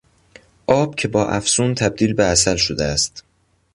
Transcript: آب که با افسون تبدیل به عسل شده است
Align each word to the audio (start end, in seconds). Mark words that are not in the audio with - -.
آب 0.67 0.95
که 0.95 1.07
با 1.07 1.27
افسون 1.27 1.75
تبدیل 1.75 2.13
به 2.13 2.23
عسل 2.23 2.55
شده 2.55 2.85
است 2.85 3.23